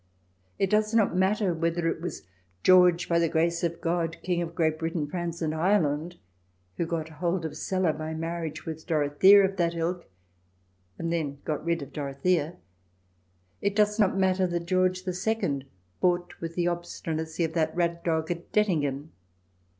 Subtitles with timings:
[0.57, 2.23] It does not matter whether it was
[2.63, 6.15] George by the grace of God King of Great Britain, France and Ireland,
[6.77, 10.09] who got hold of Celle by mar riage with Dorothea of that ilk,
[10.97, 12.55] and then got rid of Dorothea.
[13.61, 15.67] It does not matter that George II
[16.01, 19.09] fought with the obstinacy of that rat dog at Dettingen.